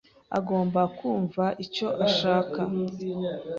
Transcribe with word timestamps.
agomba 0.37 0.81
kumva 0.97 1.43
icyo 1.65 1.87
nshaka 2.05 2.61